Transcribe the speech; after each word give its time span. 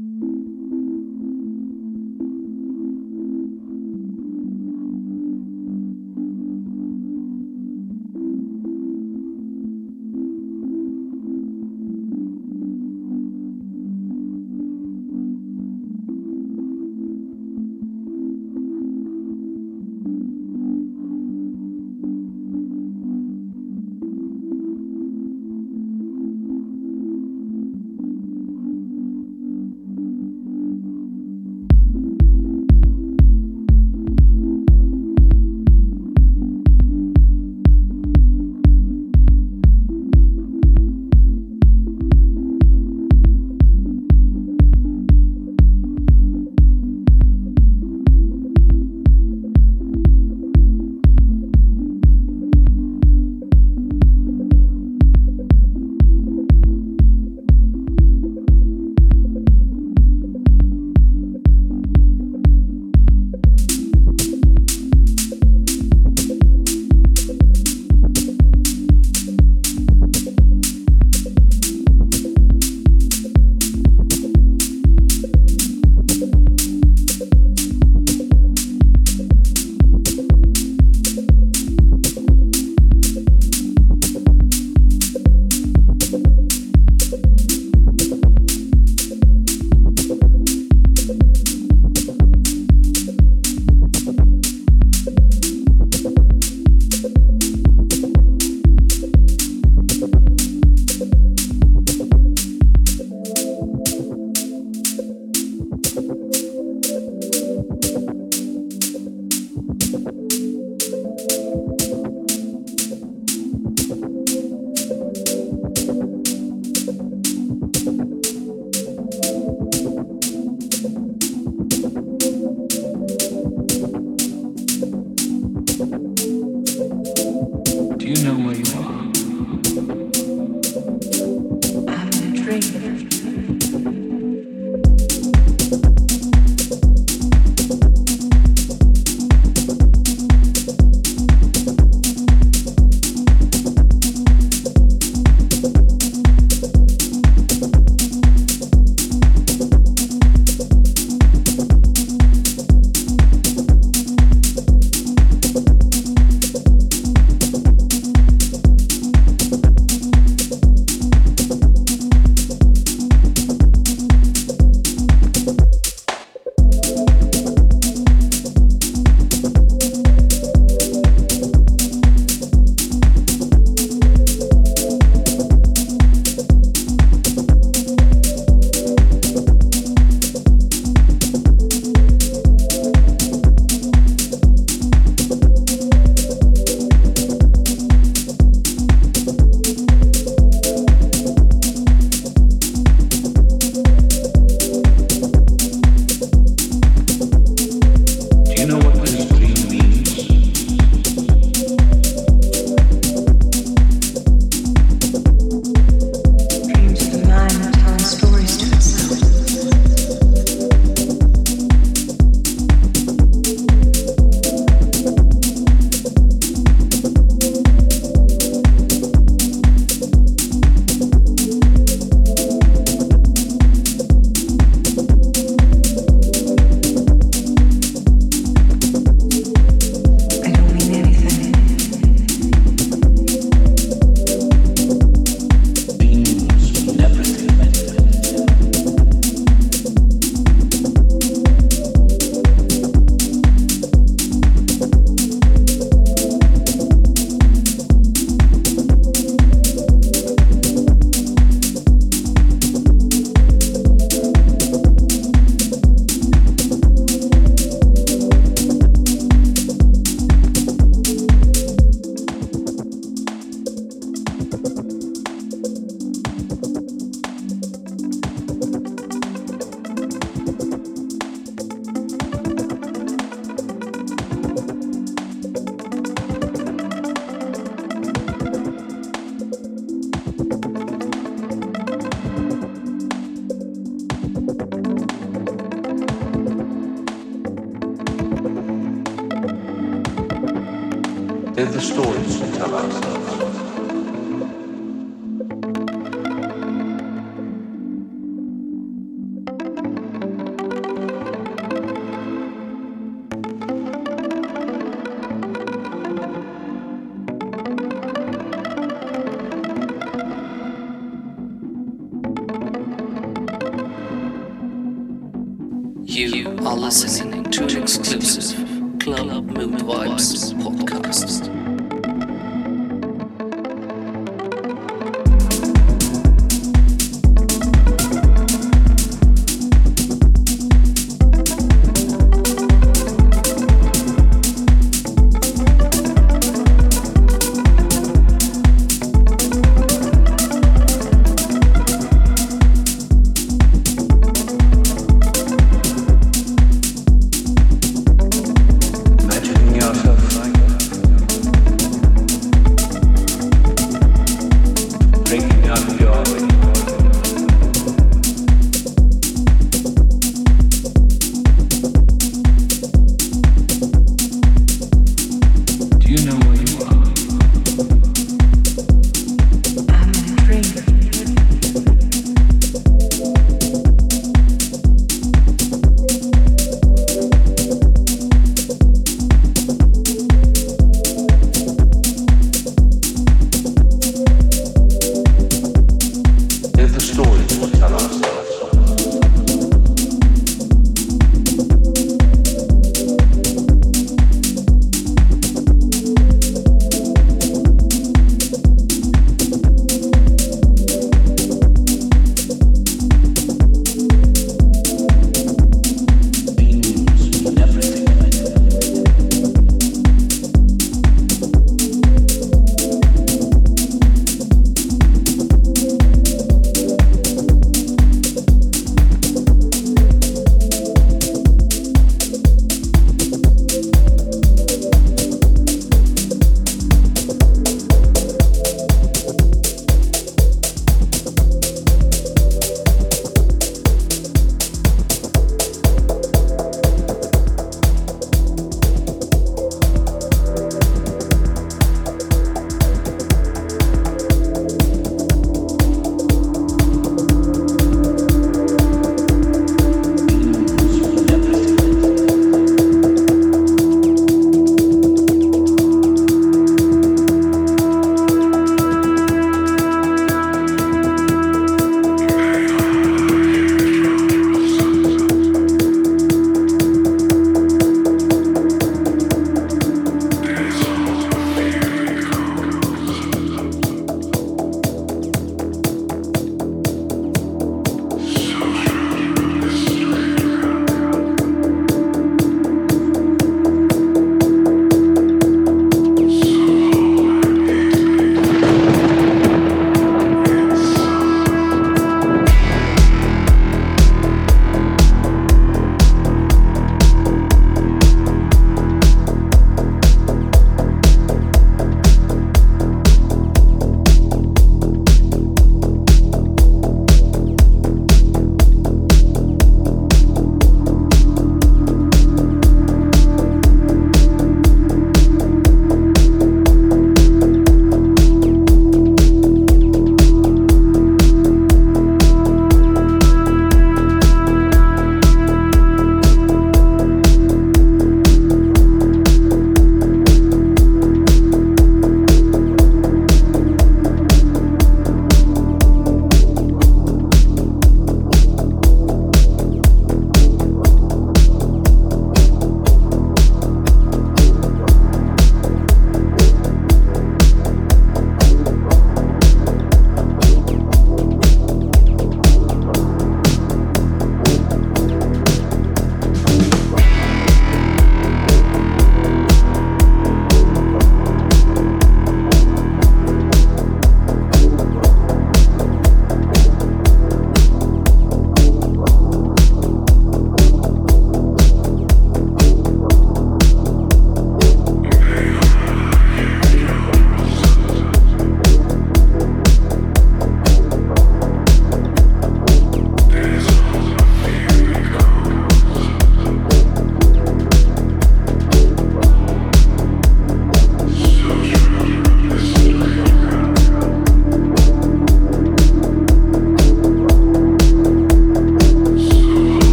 Música 0.00 0.59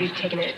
you've 0.00 0.16
taken 0.16 0.38
it 0.38 0.57